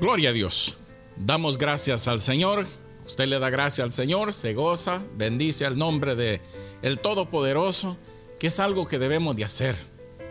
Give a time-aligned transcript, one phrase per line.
[0.00, 0.76] Gloria a Dios.
[1.16, 2.64] Damos gracias al Señor.
[3.04, 6.40] Usted le da gracias al Señor, se goza, bendice al nombre de
[6.82, 7.96] el Todopoderoso,
[8.38, 9.76] que es algo que debemos de hacer.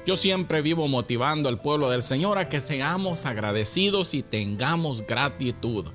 [0.06, 5.86] Yo siempre vivo motivando al pueblo del Señor a que seamos agradecidos y tengamos gratitud.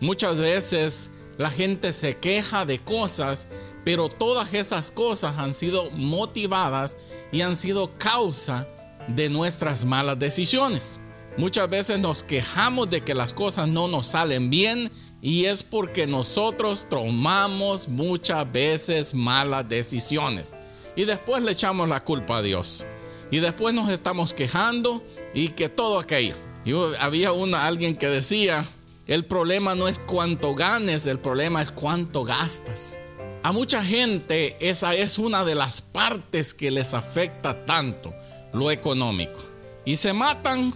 [0.00, 3.48] Muchas veces la gente se queja de cosas,
[3.82, 6.98] pero todas esas cosas han sido motivadas
[7.30, 8.68] y han sido causa
[9.08, 10.98] de nuestras malas decisiones.
[11.36, 14.90] Muchas veces nos quejamos de que las cosas no nos salen bien
[15.22, 20.54] y es porque nosotros tomamos muchas veces malas decisiones
[20.94, 22.84] y después le echamos la culpa a Dios.
[23.30, 26.36] Y después nos estamos quejando y que todo aquello.
[26.66, 28.66] Y había una, alguien que decía,
[29.06, 32.98] el problema no es cuánto ganes, el problema es cuánto gastas.
[33.42, 38.14] A mucha gente esa es una de las partes que les afecta tanto,
[38.52, 39.40] lo económico.
[39.86, 40.74] Y se matan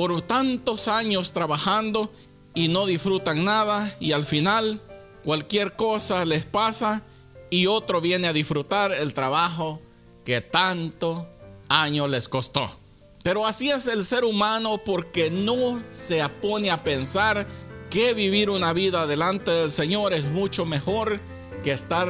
[0.00, 2.10] por tantos años trabajando
[2.54, 4.80] y no disfrutan nada y al final
[5.24, 7.04] cualquier cosa les pasa
[7.50, 9.82] y otro viene a disfrutar el trabajo
[10.24, 11.28] que tanto
[11.68, 12.70] año les costó.
[13.22, 17.46] Pero así es el ser humano porque no se pone a pensar
[17.90, 21.20] que vivir una vida delante del Señor es mucho mejor
[21.62, 22.08] que estar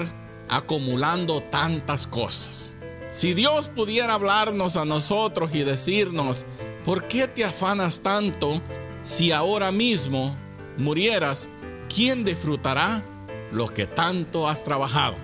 [0.48, 2.72] acumulando tantas cosas.
[3.10, 6.46] Si Dios pudiera hablarnos a nosotros y decirnos,
[6.84, 8.60] ¿por qué te afanas tanto
[9.02, 10.36] si ahora mismo
[10.76, 11.48] murieras?
[11.94, 13.04] ¿Quién disfrutará
[13.52, 15.16] lo que tanto has trabajado?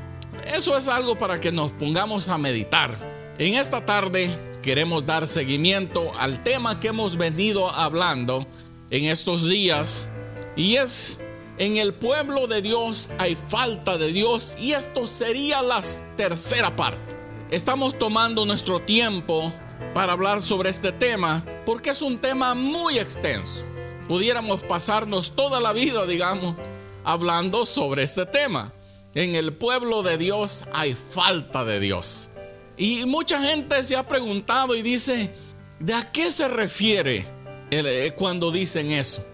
[0.54, 2.96] Eso es algo para que nos pongamos a meditar.
[3.38, 4.30] En esta tarde
[4.62, 8.46] queremos dar seguimiento al tema que hemos venido hablando
[8.91, 10.08] en estos días
[10.56, 11.20] y es
[11.58, 15.82] en el pueblo de Dios hay falta de Dios y esto sería la
[16.16, 17.16] tercera parte.
[17.50, 19.52] Estamos tomando nuestro tiempo
[19.97, 23.64] para hablar sobre este tema porque es un tema muy extenso.
[24.06, 26.61] Pudiéramos pasarnos toda la vida, digamos,
[27.03, 28.75] hablando sobre este tema.
[29.14, 32.28] En el pueblo de Dios hay falta de Dios.
[32.76, 35.32] Y mucha gente se ha preguntado y dice,
[35.81, 37.26] ¿de a qué se refiere
[37.70, 39.25] eh, cuando dicen eso?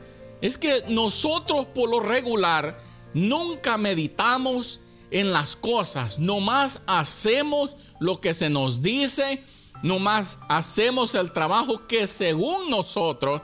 [0.41, 2.79] Es que nosotros por lo regular
[3.15, 4.79] nunca meditamos
[5.11, 9.43] en las cosas, nomás hacemos lo que se nos dice,
[9.83, 13.43] nomás hacemos el trabajo que según nosotros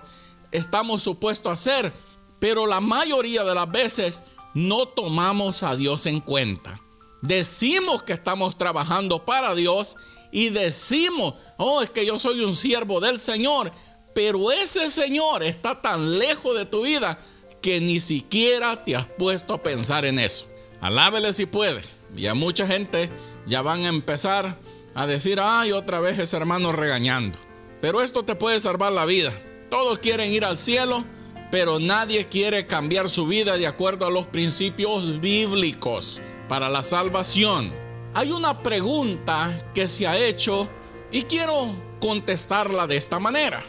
[0.51, 1.93] estamos supuestos a hacer,
[2.39, 4.23] pero la mayoría de las veces
[4.55, 6.81] no tomamos a Dios en cuenta.
[7.21, 9.97] Decimos que estamos trabajando para Dios
[10.31, 13.73] y decimos, oh, es que yo soy un siervo del Señor,
[14.15, 17.19] pero ese Señor está tan lejos de tu vida
[17.61, 20.47] que ni siquiera te has puesto a pensar en eso.
[20.81, 21.83] Alábele si puede.
[22.17, 23.11] Y a mucha gente
[23.47, 24.59] ya van a empezar
[24.95, 27.39] a decir, ay, otra vez ese hermano regañando.
[27.81, 29.33] Pero esto te puede salvar la vida.
[29.71, 31.05] Todos quieren ir al cielo,
[31.51, 37.73] pero nadie quiere cambiar su vida de acuerdo a los principios bíblicos para la salvación.
[38.15, 40.69] Hay una pregunta que se ha hecho
[41.13, 43.63] y quiero contestarla de esta manera.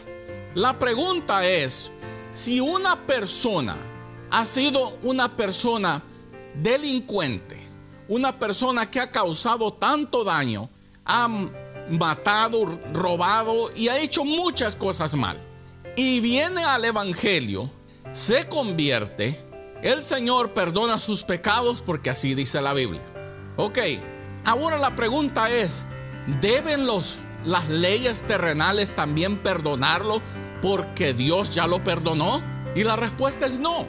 [0.54, 1.90] La pregunta es,
[2.32, 3.76] si una persona
[4.30, 6.02] ha sido una persona
[6.54, 7.58] delincuente,
[8.08, 10.68] una persona que ha causado tanto daño,
[11.10, 11.28] ha
[11.90, 15.36] matado, robado y ha hecho muchas cosas mal.
[15.96, 17.68] Y viene al Evangelio,
[18.12, 19.38] se convierte,
[19.82, 23.02] el Señor perdona sus pecados porque así dice la Biblia.
[23.56, 23.78] Ok,
[24.44, 25.84] ahora la pregunta es,
[26.40, 30.22] ¿deben los, las leyes terrenales también perdonarlo
[30.62, 32.40] porque Dios ya lo perdonó?
[32.76, 33.88] Y la respuesta es no.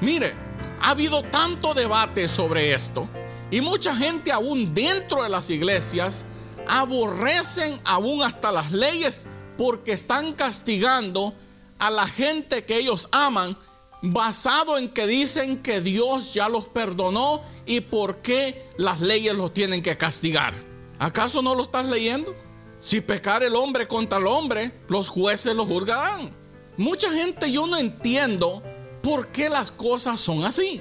[0.00, 0.34] Mire,
[0.80, 3.06] ha habido tanto debate sobre esto
[3.50, 6.24] y mucha gente aún dentro de las iglesias
[6.68, 11.34] aborrecen aún hasta las leyes porque están castigando
[11.78, 13.56] a la gente que ellos aman
[14.02, 19.54] basado en que dicen que Dios ya los perdonó y por qué las leyes los
[19.54, 20.54] tienen que castigar.
[20.98, 22.34] ¿Acaso no lo estás leyendo?
[22.80, 26.34] Si pecar el hombre contra el hombre, los jueces lo juzgarán.
[26.76, 28.62] Mucha gente yo no entiendo
[29.02, 30.80] por qué las cosas son así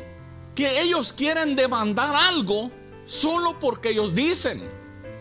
[0.55, 2.71] que ellos quieren demandar algo
[3.05, 4.61] solo porque ellos dicen,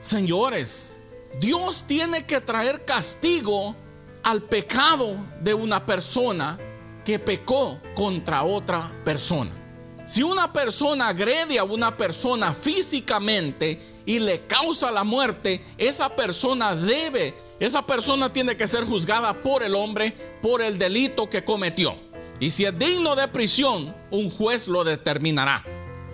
[0.00, 0.97] señores,
[1.38, 3.76] Dios tiene que traer castigo
[4.23, 6.58] al pecado de una persona
[7.05, 9.52] que pecó contra otra persona.
[10.06, 16.75] Si una persona agrede a una persona físicamente y le causa la muerte, esa persona
[16.75, 20.12] debe, esa persona tiene que ser juzgada por el hombre
[20.43, 21.94] por el delito que cometió.
[22.41, 25.64] Y si es digno de prisión, un juez lo determinará.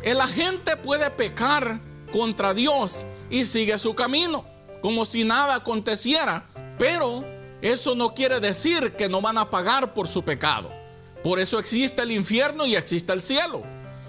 [0.03, 1.81] El agente puede pecar
[2.17, 4.43] contra Dios y sigue su camino,
[4.81, 6.47] como si nada aconteciera.
[6.79, 7.23] Pero
[7.61, 10.73] eso no quiere decir que no van a pagar por su pecado.
[11.23, 13.65] Por eso existe el infierno y existe el cielo.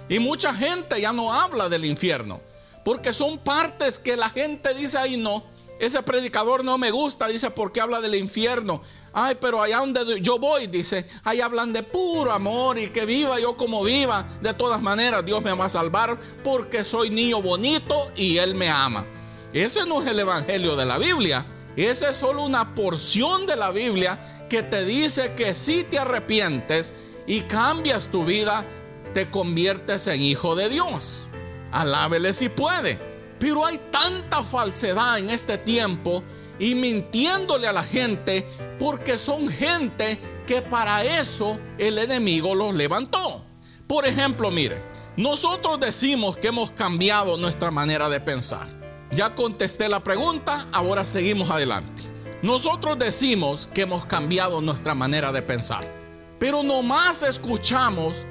[0.07, 2.39] Y mucha gente ya no habla del infierno.
[2.85, 5.43] Porque son partes que la gente dice, ahí no,
[5.79, 8.81] ese predicador no me gusta, dice, porque habla del infierno.
[9.13, 13.39] Ay, pero allá donde yo voy, dice, ahí hablan de puro amor y que viva
[13.39, 14.25] yo como viva.
[14.41, 18.69] De todas maneras, Dios me va a salvar porque soy niño bonito y Él me
[18.69, 19.05] ama.
[19.53, 21.45] Ese no es el evangelio de la Biblia.
[21.75, 24.19] Esa es solo una porción de la Biblia
[24.49, 26.93] que te dice que si te arrepientes
[27.27, 28.65] y cambias tu vida,
[29.13, 31.25] te conviertes en hijo de Dios.
[31.71, 33.06] Alábele si puede.
[33.39, 36.23] Pero hay tanta falsedad en este tiempo
[36.59, 38.47] y mintiéndole a la gente
[38.79, 43.43] porque son gente que para eso el enemigo los levantó.
[43.87, 44.81] Por ejemplo, mire,
[45.17, 48.67] nosotros decimos que hemos cambiado nuestra manera de pensar.
[49.11, 52.03] Ya contesté la pregunta, ahora seguimos adelante.
[52.41, 55.91] Nosotros decimos que hemos cambiado nuestra manera de pensar,
[56.39, 58.25] pero nomás escuchamos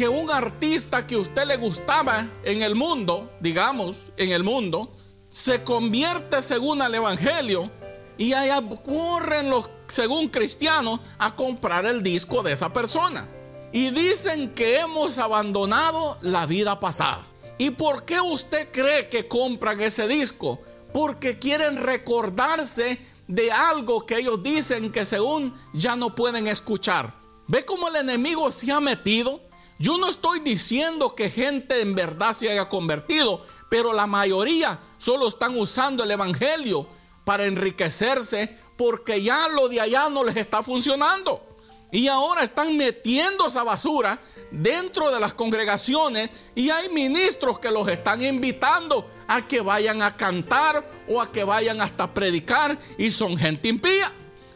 [0.00, 4.90] que un artista que usted le gustaba en el mundo, digamos, en el mundo,
[5.28, 7.70] se convierte según el Evangelio
[8.16, 13.28] y allá corren los, según cristianos, a comprar el disco de esa persona.
[13.72, 17.26] Y dicen que hemos abandonado la vida pasada.
[17.58, 20.62] ¿Y por qué usted cree que compran ese disco?
[20.94, 22.98] Porque quieren recordarse
[23.28, 27.14] de algo que ellos dicen que según ya no pueden escuchar.
[27.48, 29.49] ¿Ve cómo el enemigo se ha metido?
[29.80, 35.26] Yo no estoy diciendo que gente en verdad se haya convertido, pero la mayoría solo
[35.26, 36.86] están usando el Evangelio
[37.24, 41.42] para enriquecerse porque ya lo de allá no les está funcionando.
[41.90, 47.88] Y ahora están metiendo esa basura dentro de las congregaciones y hay ministros que los
[47.88, 53.34] están invitando a que vayan a cantar o a que vayan hasta predicar y son
[53.34, 54.12] gente impía.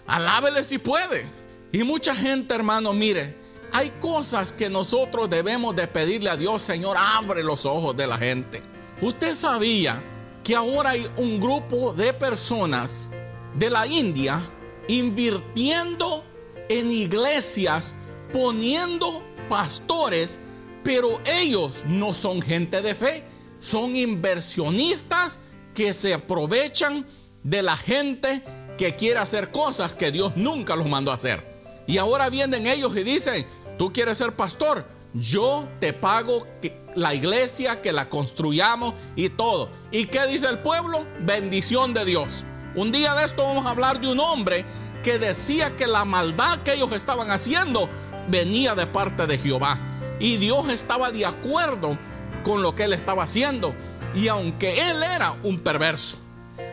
[0.07, 1.27] Alábele si puede.
[1.73, 3.43] Y mucha gente, hermano, mire,
[3.75, 8.17] hay cosas que nosotros debemos de pedirle a Dios, Señor, abre los ojos de la
[8.17, 8.63] gente.
[9.01, 10.01] Usted sabía
[10.45, 13.11] que ahora hay un grupo de personas
[13.53, 14.41] de la India
[14.87, 16.25] invirtiendo
[16.69, 17.97] en iglesias,
[18.33, 20.39] poniendo pastores,
[20.85, 23.25] pero ellos no son gente de fe,
[23.59, 25.41] son inversionistas
[25.75, 27.05] que se aprovechan
[27.43, 28.41] de la gente
[28.79, 31.55] que quiere hacer cosas que Dios nunca los mandó a hacer.
[31.87, 33.47] Y ahora vienen ellos y dicen,
[33.79, 36.47] Tú quieres ser pastor, yo te pago
[36.95, 39.71] la iglesia, que la construyamos y todo.
[39.91, 41.07] ¿Y qué dice el pueblo?
[41.21, 42.45] Bendición de Dios.
[42.75, 44.65] Un día de esto vamos a hablar de un hombre
[45.03, 47.89] que decía que la maldad que ellos estaban haciendo
[48.29, 49.79] venía de parte de Jehová.
[50.19, 51.99] Y Dios estaba de acuerdo
[52.43, 53.75] con lo que él estaba haciendo.
[54.15, 56.24] Y aunque él era un perverso.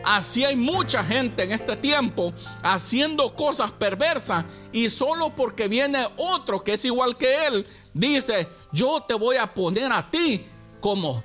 [0.04, 2.32] Así hay mucha gente en este tiempo
[2.62, 9.02] haciendo cosas perversas y solo porque viene otro que es igual que él, dice, yo
[9.02, 10.44] te voy a poner a ti
[10.80, 11.22] como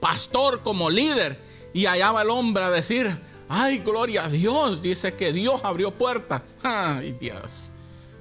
[0.00, 1.40] pastor, como líder.
[1.72, 5.96] Y allá va el hombre a decir, ay, gloria a Dios, dice que Dios abrió
[5.96, 6.42] puertas.
[6.62, 7.72] Ay, Dios.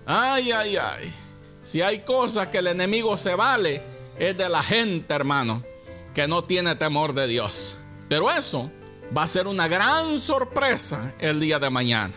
[0.06, 1.14] Ay, ay, ay.
[1.62, 3.84] Si hay cosas que el enemigo se vale,
[4.18, 5.64] es de la gente, hermano,
[6.14, 7.78] que no tiene temor de Dios.
[8.08, 8.72] Pero eso
[9.16, 12.14] va a ser una gran sorpresa el día de mañana.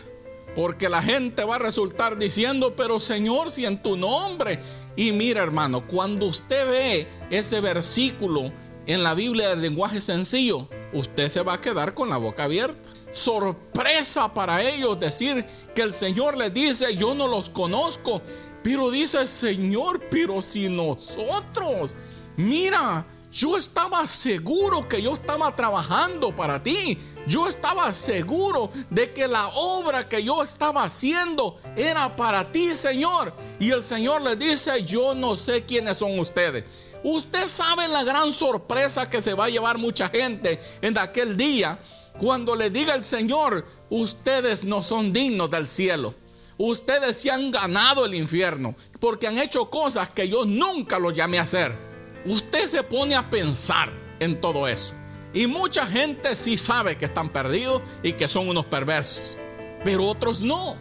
[0.55, 4.59] Porque la gente va a resultar diciendo, pero Señor, si en tu nombre.
[4.95, 8.51] Y mira hermano, cuando usted ve ese versículo
[8.85, 12.89] en la Biblia del lenguaje sencillo, usted se va a quedar con la boca abierta.
[13.11, 18.21] Sorpresa para ellos decir que el Señor les dice, yo no los conozco.
[18.63, 21.95] Pero dice, Señor, pero si nosotros,
[22.37, 26.99] mira, yo estaba seguro que yo estaba trabajando para ti.
[27.25, 33.33] Yo estaba seguro de que la obra que yo estaba haciendo era para ti, Señor.
[33.59, 36.93] Y el Señor le dice, yo no sé quiénes son ustedes.
[37.03, 41.79] Usted sabe la gran sorpresa que se va a llevar mucha gente en aquel día
[42.19, 46.13] cuando le diga el Señor, ustedes no son dignos del cielo.
[46.59, 51.39] Ustedes se han ganado el infierno porque han hecho cosas que yo nunca los llamé
[51.39, 51.92] a hacer
[52.25, 54.93] usted se pone a pensar en todo eso.
[55.33, 59.37] Y mucha gente sí sabe que están perdidos y que son unos perversos,
[59.83, 60.77] pero otros no.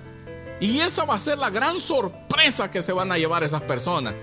[0.61, 4.15] Y esa va a ser la gran sorpresa que se van a llevar esas personas.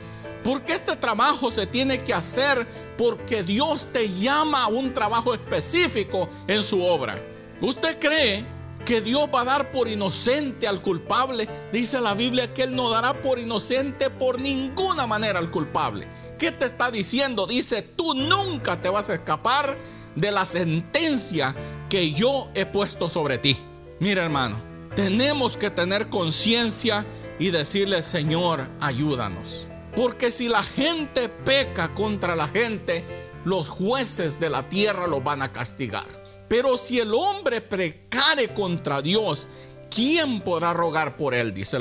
[0.43, 2.65] Porque este trabajo se tiene que hacer
[2.97, 7.21] porque Dios te llama a un trabajo específico en su obra.
[7.59, 8.45] ¿Usted cree
[8.85, 11.47] que Dios va a dar por inocente al culpable?
[11.71, 16.07] Dice la Biblia que Él no dará por inocente por ninguna manera al culpable.
[16.37, 17.45] ¿Qué te está diciendo?
[17.47, 19.77] Dice, tú nunca te vas a escapar
[20.15, 21.55] de la sentencia
[21.89, 23.57] que yo he puesto sobre ti.
[23.99, 24.61] Mira hermano,
[24.95, 27.05] tenemos que tener conciencia
[27.39, 29.67] y decirle, Señor, ayúdanos.
[29.95, 33.03] Porque si la gente peca contra la gente,
[33.43, 36.07] los jueces de la tierra lo van a castigar.
[36.49, 39.47] Pero si el hombre precare contra Dios,
[39.89, 41.53] ¿quién podrá rogar por él?
[41.53, 41.77] Dice,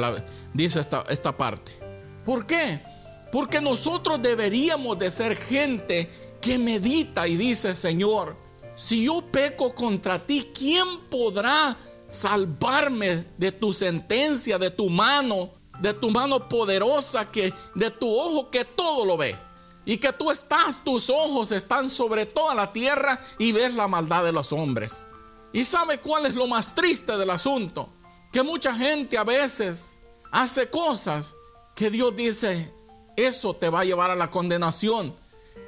[0.55, 1.73] esta, esta parte.
[2.25, 2.81] ¿Por qué?
[3.33, 6.09] Porque nosotros deberíamos de ser gente
[6.41, 8.37] que medita y dice, Señor,
[8.75, 15.95] si yo peco contra ti, ¿quién podrá salvarme de tu sentencia, de tu mano, de
[15.95, 19.48] tu mano poderosa, que de tu ojo que todo lo ve?
[19.89, 24.23] Y que tú estás, tus ojos están sobre toda la tierra y ves la maldad
[24.23, 25.07] de los hombres.
[25.51, 27.89] ¿Y sabe cuál es lo más triste del asunto?
[28.31, 29.97] Que mucha gente a veces
[30.31, 31.37] hace cosas
[31.75, 32.71] que Dios dice,
[33.17, 35.17] eso te va a llevar a la condenación.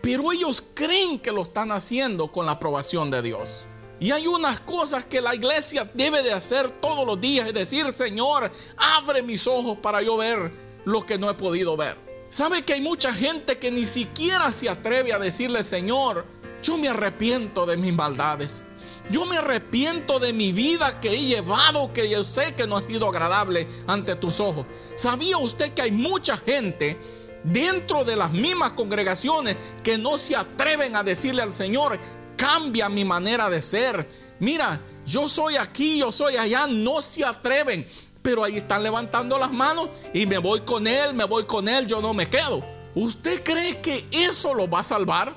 [0.03, 3.65] Pero ellos creen que lo están haciendo con la aprobación de Dios.
[4.01, 7.49] Y hay unas cosas que la iglesia debe de hacer todos los días.
[7.49, 10.53] Es decir, Señor, abre mis ojos para yo ver
[10.85, 12.10] lo que no he podido ver.
[12.31, 16.25] ¿Sabe que hay mucha gente que ni siquiera se atreve a decirle, Señor,
[16.63, 18.63] yo me arrepiento de mis maldades?
[19.11, 22.83] Yo me arrepiento de mi vida que he llevado, que yo sé que no ha
[22.85, 24.65] sido agradable ante tus ojos.
[24.95, 26.97] ¿Sabía usted que hay mucha gente
[27.43, 31.99] dentro de las mismas congregaciones que no se atreven a decirle al Señor,
[32.37, 34.09] cambia mi manera de ser?
[34.39, 37.85] Mira, yo soy aquí, yo soy allá, no se atreven
[38.23, 41.87] pero ahí están levantando las manos y me voy con él, me voy con él,
[41.87, 42.63] yo no me quedo.
[42.95, 45.33] ¿Usted cree que eso lo va a salvar?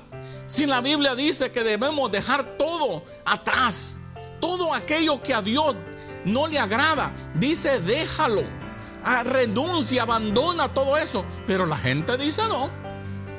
[0.46, 3.96] Si la Biblia dice que debemos dejar todo atrás,
[4.40, 5.76] todo aquello que a Dios
[6.24, 8.42] no le agrada, dice déjalo,
[9.04, 11.24] ah, renuncia, abandona todo eso.
[11.46, 12.70] Pero la gente dice no.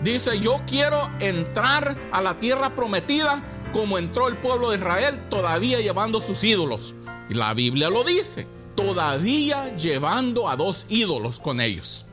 [0.02, 5.80] Dice yo quiero entrar a la tierra prometida como entró el pueblo de Israel todavía
[5.82, 6.96] llevando sus ídolos.
[7.30, 12.06] Y la Biblia lo dice todavía llevando a dos ídolos con ellos.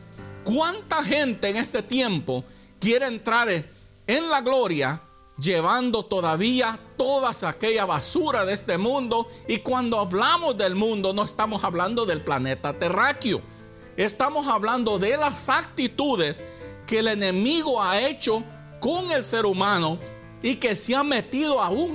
[0.45, 2.45] ¿Cuánta gente en este tiempo
[2.81, 3.49] quiere entrar
[4.07, 5.03] en la gloria
[5.39, 9.29] llevando todavía toda aquella basura de este mundo?
[9.49, 13.41] Y cuando hablamos del mundo no estamos hablando del planeta terráqueo.
[13.97, 16.43] Estamos hablando de las actitudes
[16.87, 18.43] que el enemigo ha hecho
[18.81, 19.99] con el ser humano
[20.43, 21.95] y que se ha metido aún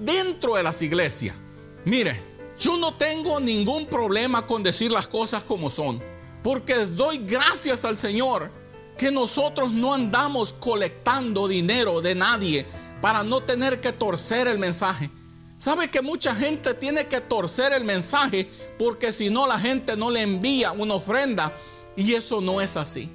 [0.00, 1.36] dentro de las iglesias.
[1.84, 6.02] Mire, yo no tengo ningún problema con decir las cosas como son,
[6.42, 8.50] porque doy gracias al Señor
[8.96, 12.66] que nosotros no andamos colectando dinero de nadie
[13.00, 15.10] para no tener que torcer el mensaje.
[15.58, 20.10] ¿Sabe que mucha gente tiene que torcer el mensaje porque si no la gente no
[20.10, 21.52] le envía una ofrenda
[21.96, 23.12] y eso no es así?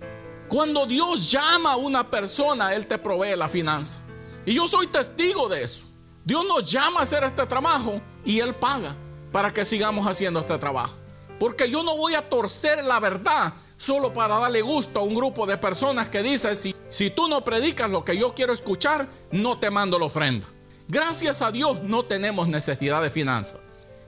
[0.50, 4.02] Cuando Dios llama a una persona, Él te provee la finanza.
[4.46, 5.86] Y yo soy testigo de eso.
[6.26, 8.96] Dios nos llama a hacer este trabajo y Él paga
[9.32, 10.96] para que sigamos haciendo este trabajo.
[11.40, 15.46] Porque yo no voy a torcer la verdad solo para darle gusto a un grupo
[15.46, 19.58] de personas que dicen, si, si tú no predicas lo que yo quiero escuchar, no
[19.58, 20.46] te mando la ofrenda.
[20.88, 23.60] Gracias a Dios no tenemos necesidad de finanzas.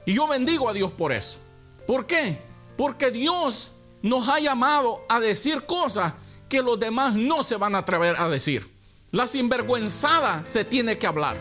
[0.05, 1.39] Y yo bendigo a Dios por eso.
[1.87, 2.41] ¿Por qué?
[2.75, 6.13] Porque Dios nos ha llamado a decir cosas
[6.49, 8.75] que los demás no se van a atrever a decir.
[9.11, 11.37] La sinvergüenzada se tiene que hablar.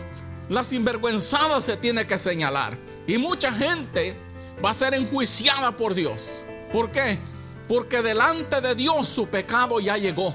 [0.49, 2.77] La sinvergüenzada se tiene que señalar.
[3.07, 4.15] Y mucha gente
[4.63, 6.41] va a ser enjuiciada por Dios.
[6.71, 7.19] ¿Por qué?
[7.67, 10.33] Porque delante de Dios su pecado ya llegó.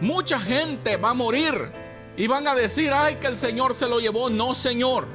[0.00, 1.72] Mucha gente va a morir
[2.16, 4.30] y van a decir, ay, que el Señor se lo llevó.
[4.30, 5.06] No, Señor.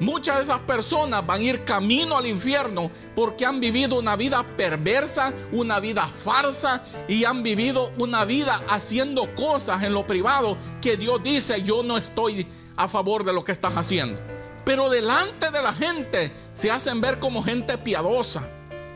[0.00, 4.44] Muchas de esas personas van a ir camino al infierno porque han vivido una vida
[4.56, 10.96] perversa, una vida farsa y han vivido una vida haciendo cosas en lo privado que
[10.96, 12.44] Dios dice, yo no estoy
[12.74, 14.33] a favor de lo que estás haciendo.
[14.64, 18.48] Pero delante de la gente se hacen ver como gente piadosa.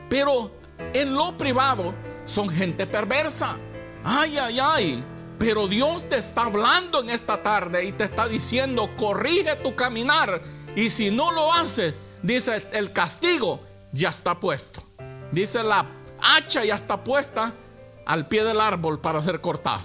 [0.08, 0.50] Pero
[0.92, 1.94] en lo privado
[2.24, 3.58] son gente perversa.
[4.04, 5.04] Ay, ay, ay.
[5.38, 10.42] Pero Dios te está hablando en esta tarde y te está diciendo, corrige tu caminar.
[10.74, 13.60] Y si no lo haces, dice el castigo
[13.92, 14.82] ya está puesto.
[15.30, 15.86] Dice la
[16.20, 17.52] hacha ya está puesta
[18.06, 19.80] al pie del árbol para ser cortada.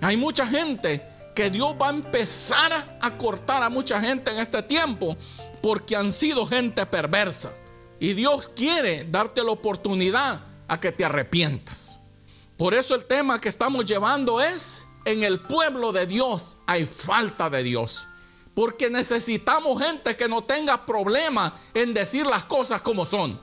[0.00, 4.62] Hay mucha gente que Dios va a empezar a cortar a mucha gente en este
[4.62, 5.16] tiempo
[5.62, 7.52] porque han sido gente perversa.
[7.98, 11.98] Y Dios quiere darte la oportunidad a que te arrepientas.
[12.56, 17.50] Por eso el tema que estamos llevando es, en el pueblo de Dios hay falta
[17.50, 18.06] de Dios.
[18.54, 23.40] Porque necesitamos gente que no tenga problema en decir las cosas como son.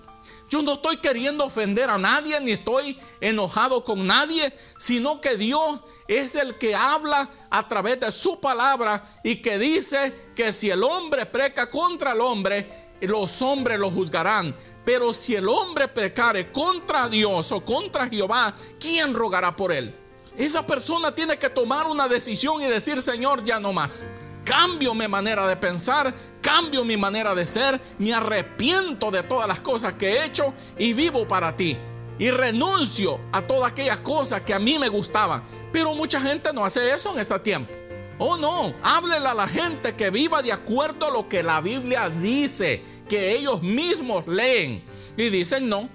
[0.50, 5.82] Yo no estoy queriendo ofender a nadie, ni estoy enojado con nadie, sino que Dios
[6.08, 10.84] es el que habla a través de su palabra y que dice que si el
[10.84, 14.56] hombre peca contra el hombre, los hombres lo juzgarán.
[14.86, 19.94] Pero si el hombre pecare contra Dios o contra Jehová, ¿quién rogará por él?
[20.38, 24.06] Esa persona tiene que tomar una decisión y decir, Señor, ya no más.
[24.48, 29.60] Cambio mi manera de pensar, cambio mi manera de ser, me arrepiento de todas las
[29.60, 31.78] cosas que he hecho y vivo para ti.
[32.18, 35.44] Y renuncio a todas aquellas cosas que a mí me gustaban.
[35.74, 37.74] Pero mucha gente no hace eso en este tiempo.
[38.20, 42.10] Oh no, háblele a la gente que viva de acuerdo a lo que la Biblia
[42.10, 44.82] dice, que ellos mismos leen.
[45.18, 45.90] Y dicen no.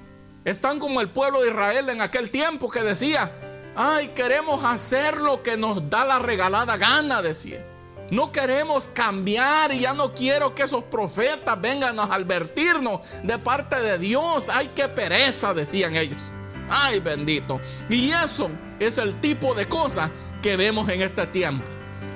[0.44, 3.35] Están como el pueblo de Israel en aquel tiempo que decía,
[3.75, 7.72] Ay, queremos hacer lo que nos da la regalada gana, decía.
[8.12, 13.81] No queremos cambiar y ya no quiero que esos profetas vengan a advertirnos de parte
[13.81, 14.50] de Dios.
[14.50, 16.31] Ay, qué pereza, decían ellos.
[16.69, 17.59] Ay, bendito.
[17.88, 20.11] Y eso es el tipo de cosas
[20.42, 21.64] que vemos en este tiempo.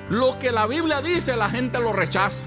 [0.09, 2.45] Lo que la Biblia dice, la gente lo rechaza.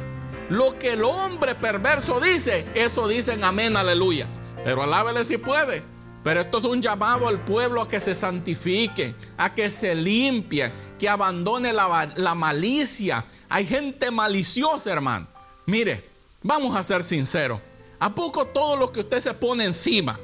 [0.48, 4.28] Lo que el hombre perverso dice, eso dicen amén, aleluya.
[4.62, 5.82] Pero alábele si puede.
[6.22, 10.70] Pero esto es un llamado al pueblo a que se santifique, a que se limpie,
[10.98, 13.24] que abandone la, malicia.
[13.48, 15.26] Hay gente maliciosa, hermano.
[15.64, 16.06] Mire,
[16.42, 17.60] vamos a ser sinceros.
[17.98, 20.18] ¿A poco todo lo que usted se pone encima?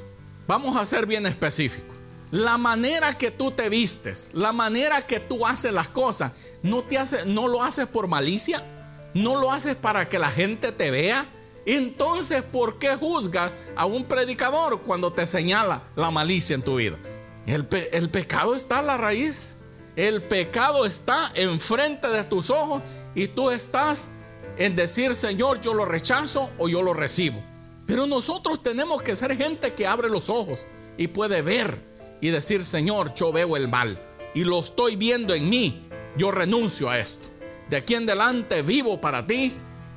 [0.47, 1.97] Vamos a ser bien específicos.
[2.31, 6.97] La manera que tú te vistes, la manera que tú haces las cosas, no, te
[6.97, 8.63] hace, no lo haces por malicia,
[9.13, 11.25] no lo haces para que la gente te vea,
[11.73, 16.97] entonces, ¿por qué juzgas a un predicador cuando te señala la malicia en tu vida?
[17.45, 17.65] El,
[18.09, 19.55] pecado está a la raíz.
[19.97, 22.83] El pecado está enfrente de tus ojos
[23.15, 24.11] y tú estás
[24.57, 27.43] en decir, Señor, yo lo rechazo o yo lo recibo.
[27.85, 31.81] Pero nosotros tenemos que ser gente que abre los ojos y puede ver
[32.21, 34.01] y decir, Señor, yo veo el mal
[34.33, 35.89] y lo estoy viendo en mí.
[36.17, 37.27] Yo renuncio a esto.
[37.69, 39.53] De aquí en adelante vivo para ti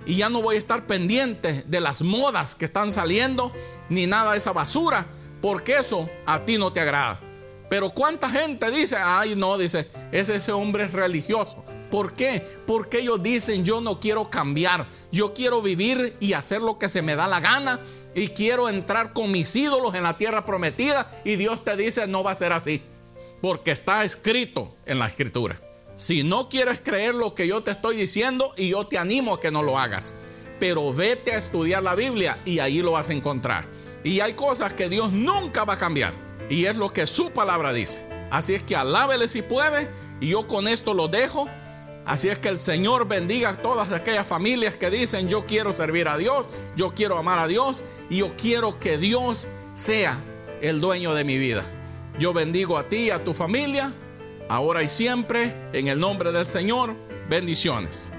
[0.06, 3.52] y ya no voy a estar pendiente de las modas que están saliendo
[3.88, 5.06] ni nada de esa basura,
[5.40, 7.20] porque eso a ti no te agrada.
[7.68, 11.64] Pero cuánta gente dice, ay no, dice, ese, hombre es religioso.
[11.88, 12.44] ¿Por qué?
[12.66, 17.00] Porque ellos dicen, yo no quiero cambiar, yo quiero vivir y hacer lo que se
[17.00, 17.80] me da la gana
[18.14, 22.24] y quiero entrar con mis ídolos en la tierra prometida y Dios te dice, no
[22.24, 22.82] va a ser así,
[23.40, 25.60] porque está escrito en la escritura.
[26.00, 29.40] Si no quieres creer lo que yo te estoy diciendo, y yo te animo a
[29.40, 30.14] que no lo hagas,
[30.58, 33.68] pero vete a estudiar la Biblia y ahí lo vas a encontrar.
[34.02, 36.14] Y hay cosas que Dios nunca va a cambiar,
[36.48, 38.02] y es lo que su palabra dice.
[38.30, 39.90] Así es que alábele si puede,
[40.22, 41.46] y yo con esto lo dejo.
[42.06, 46.08] Así es que el Señor bendiga a todas aquellas familias que dicen, yo quiero servir
[46.08, 50.18] a Dios, yo quiero amar a Dios y yo quiero que Dios sea
[50.62, 51.62] el dueño de mi vida.
[52.18, 53.92] Yo bendigo a ti y a tu familia
[54.50, 56.96] ahora y siempre, en el nombre del Señor,
[57.28, 58.12] bendiciones.